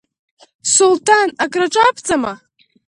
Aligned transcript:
Солҭан 0.73 1.29
акраҿабҵама? 1.43 2.33